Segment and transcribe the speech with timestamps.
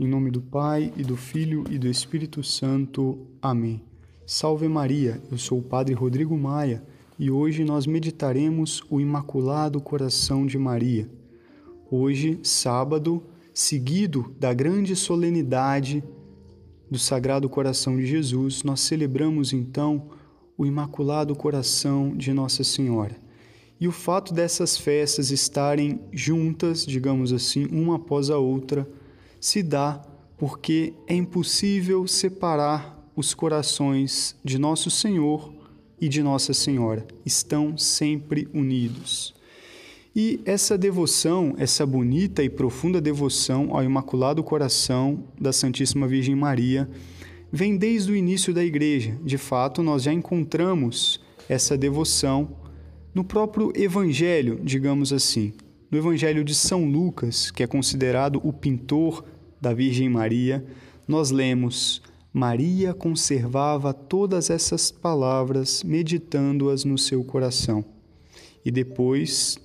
[0.00, 3.26] Em nome do Pai, e do Filho, e do Espírito Santo.
[3.42, 3.82] Amém.
[4.24, 6.84] Salve Maria, eu sou o Padre Rodrigo Maia
[7.18, 11.10] e hoje nós meditaremos o Imaculado Coração de Maria.
[11.90, 16.04] Hoje, sábado, seguido da grande solenidade
[16.88, 20.10] do Sagrado Coração de Jesus, nós celebramos então
[20.56, 23.16] o Imaculado Coração de Nossa Senhora.
[23.80, 28.88] E o fato dessas festas estarem juntas, digamos assim, uma após a outra,
[29.40, 30.02] se dá
[30.36, 35.52] porque é impossível separar os corações de Nosso Senhor
[36.00, 37.06] e de Nossa Senhora.
[37.26, 39.34] Estão sempre unidos.
[40.14, 46.88] E essa devoção, essa bonita e profunda devoção ao Imaculado Coração da Santíssima Virgem Maria,
[47.52, 49.18] vem desde o início da Igreja.
[49.24, 52.56] De fato, nós já encontramos essa devoção
[53.14, 55.52] no próprio Evangelho, digamos assim.
[55.90, 59.24] No Evangelho de São Lucas, que é considerado o pintor
[59.58, 60.62] da Virgem Maria,
[61.06, 67.82] nós lemos: Maria conservava todas essas palavras, meditando-as no seu coração.
[68.62, 69.58] E depois,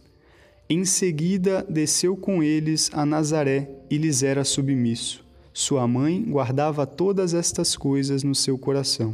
[0.69, 5.25] em seguida, desceu com eles a Nazaré e lhes era submisso.
[5.53, 9.13] Sua mãe guardava todas estas coisas no seu coração.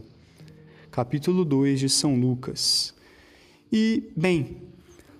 [0.91, 2.94] Capítulo 2 de São Lucas.
[3.72, 4.58] E, bem,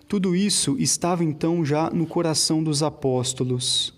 [0.09, 3.93] tudo isso estava então já no coração dos apóstolos.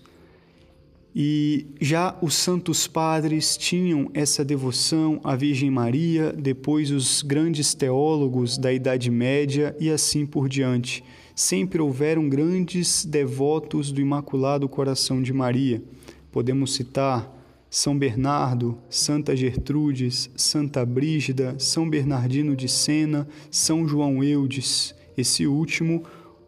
[1.16, 8.58] E já os santos padres tinham essa devoção à Virgem Maria, depois os grandes teólogos
[8.58, 11.02] da Idade Média e assim por diante.
[11.34, 15.82] Sempre houveram grandes devotos do Imaculado Coração de Maria.
[16.30, 17.34] Podemos citar
[17.70, 24.94] São Bernardo, Santa Gertrudes, Santa Brígida, São Bernardino de Sena, São João Eudes.
[25.16, 26.02] Esse último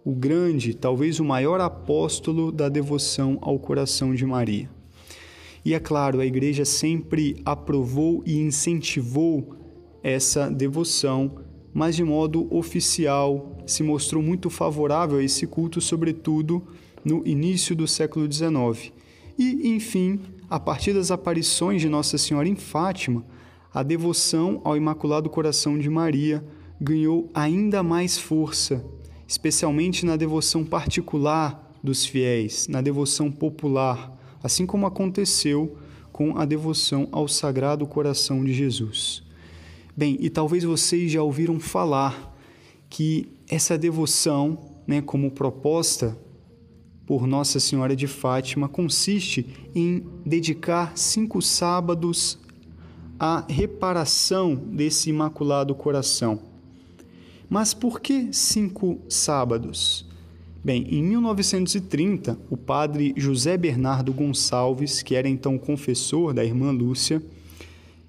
[0.04, 4.68] o grande, talvez o maior apóstolo da devoção ao coração de Maria.
[5.64, 9.56] E é claro, a igreja sempre aprovou e incentivou
[10.02, 11.36] essa devoção,
[11.72, 16.62] mas de modo oficial se mostrou muito favorável a esse culto, sobretudo
[17.03, 18.92] no início do século XIX.
[19.38, 20.20] E, enfim,
[20.50, 23.24] a partir das aparições de Nossa Senhora em Fátima,
[23.72, 26.44] a devoção ao Imaculado Coração de Maria
[26.80, 28.84] ganhou ainda mais força
[29.26, 35.76] especialmente na devoção particular dos fiéis, na devoção popular, assim como aconteceu
[36.12, 39.22] com a devoção ao Sagrado Coração de Jesus.
[39.96, 42.32] Bem, e talvez vocês já ouviram falar
[42.88, 46.16] que essa devoção, né, como proposta
[47.06, 52.38] por Nossa Senhora de Fátima, consiste em dedicar cinco sábados
[53.18, 56.53] à reparação desse Imaculado Coração.
[57.49, 60.06] Mas por que cinco sábados?
[60.65, 67.22] Bem, em 1930, o padre José Bernardo Gonçalves, que era então confessor da irmã Lúcia,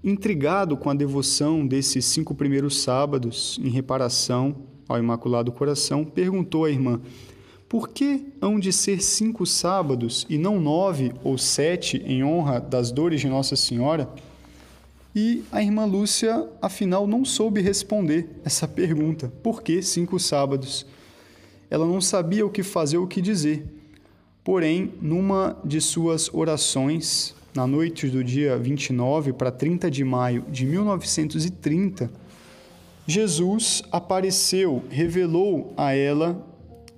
[0.01, 4.55] intrigado com a devoção desses cinco primeiros sábados em reparação
[4.87, 7.01] ao Imaculado Coração, perguntou à irmã:
[7.67, 12.91] por que hão de ser cinco sábados e não nove ou sete em honra das
[12.91, 14.07] dores de Nossa Senhora?
[15.15, 20.85] E a irmã Lúcia, afinal, não soube responder essa pergunta: por que cinco sábados?
[21.69, 23.65] Ela não sabia o que fazer ou o que dizer.
[24.43, 30.65] Porém, numa de suas orações, na noite do dia 29 para 30 de maio de
[30.65, 32.11] 1930,
[33.07, 36.45] Jesus apareceu, revelou a ela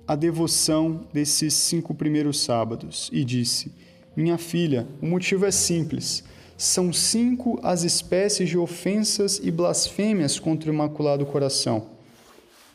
[0.06, 3.70] a devoção desses cinco primeiros sábados e disse:
[4.16, 6.24] Minha filha, o motivo é simples
[6.58, 11.86] são cinco as espécies de ofensas e blasfêmias contra o Imaculado Coração.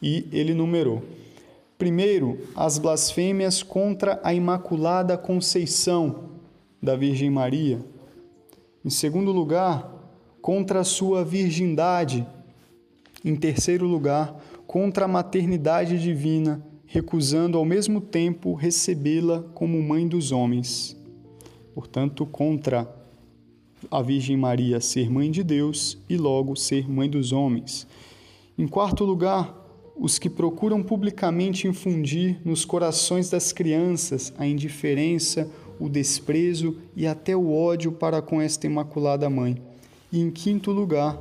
[0.01, 1.03] E ele numerou.
[1.77, 6.29] Primeiro, as blasfêmias contra a Imaculada Conceição
[6.81, 7.83] da Virgem Maria.
[8.85, 9.93] Em segundo lugar,
[10.41, 12.25] contra a sua virgindade.
[13.23, 20.31] Em terceiro lugar, contra a maternidade divina, recusando ao mesmo tempo recebê-la como mãe dos
[20.31, 20.95] homens.
[21.75, 23.02] Portanto, contra
[23.89, 27.87] a Virgem Maria ser mãe de Deus e logo ser mãe dos homens.
[28.57, 29.61] Em quarto lugar,
[29.95, 35.49] os que procuram publicamente infundir nos corações das crianças a indiferença,
[35.79, 39.61] o desprezo e até o ódio para com esta Imaculada Mãe.
[40.11, 41.19] E em quinto lugar,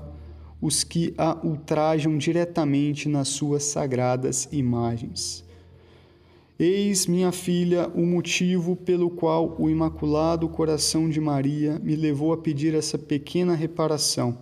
[0.61, 5.45] os que a ultrajam diretamente nas suas sagradas imagens.
[6.59, 12.37] Eis, minha filha, o motivo pelo qual o Imaculado Coração de Maria me levou a
[12.37, 14.39] pedir essa pequena reparação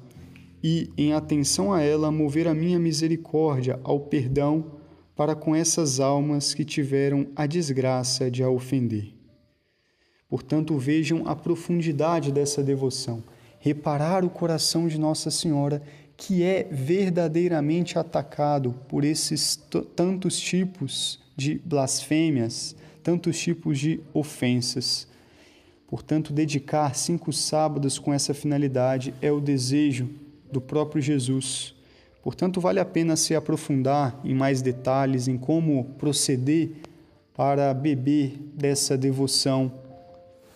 [0.63, 4.73] e, em atenção a ela, mover a minha misericórdia ao perdão
[5.15, 9.15] para com essas almas que tiveram a desgraça de a ofender.
[10.29, 13.23] Portanto, vejam a profundidade dessa devoção.
[13.61, 15.81] Reparar o coração de Nossa Senhora,
[16.17, 19.57] que é verdadeiramente atacado por esses
[19.95, 25.09] tantos tipos de blasfêmias, tantos tipos de ofensas.
[25.89, 30.09] Portanto, dedicar cinco sábados com essa finalidade é o desejo
[30.53, 31.75] do próprio Jesus.
[32.23, 36.73] Portanto, vale a pena se aprofundar em mais detalhes em como proceder
[37.35, 39.73] para beber dessa devoção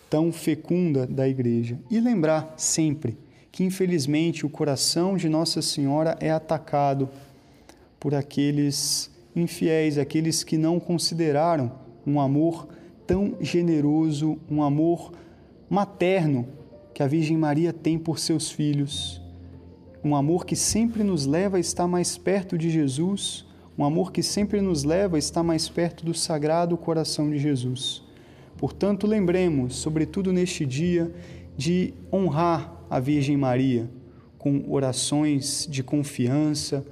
[0.07, 1.79] tão fecunda da Igreja.
[1.89, 3.17] E lembrar sempre
[3.51, 7.09] que, infelizmente, o coração de Nossa Senhora é atacado
[7.99, 11.71] por aqueles infiéis, aqueles que não consideraram
[12.05, 12.67] um amor
[13.05, 15.11] tão generoso, um amor
[15.69, 16.47] materno
[16.93, 19.21] que a Virgem Maria tem por seus filhos.
[20.03, 23.45] Um amor que sempre nos leva a estar mais perto de Jesus,
[23.77, 28.03] um amor que sempre nos leva a estar mais perto do sagrado coração de Jesus.
[28.57, 31.13] Portanto, lembremos, sobretudo neste dia,
[31.57, 33.89] de honrar a Virgem Maria
[34.37, 36.85] com orações de confiança,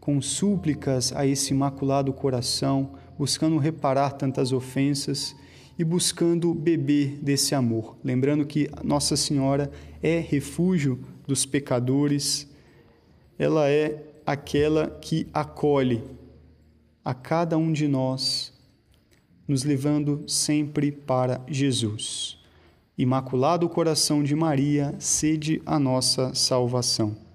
[0.00, 5.36] com súplicas a esse imaculado coração, buscando reparar tantas ofensas
[5.78, 7.96] e buscando beber desse amor.
[8.02, 9.70] Lembrando que Nossa Senhora
[10.02, 12.48] é refúgio dos pecadores,
[13.38, 16.02] ela é aquela que acolhe
[17.04, 18.52] a cada um de nós,
[19.46, 22.38] nos levando sempre para Jesus.
[22.96, 27.29] Imaculado Coração de Maria, sede a nossa salvação.